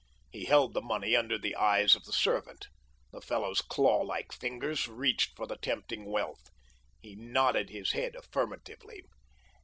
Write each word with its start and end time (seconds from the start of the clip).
He 0.31 0.45
held 0.45 0.73
the 0.73 0.81
money 0.81 1.15
under 1.15 1.37
the 1.37 1.55
eyes 1.55 1.93
of 1.95 2.05
the 2.05 2.11
servant. 2.11 2.65
The 3.11 3.21
fellow's 3.21 3.61
claw 3.61 4.01
like 4.01 4.31
fingers 4.31 4.87
reached 4.87 5.35
for 5.37 5.45
the 5.45 5.57
tempting 5.57 6.05
wealth. 6.05 6.49
He 6.99 7.13
nodded 7.13 7.69
his 7.69 7.91
head 7.91 8.15
affirmatively. 8.15 9.03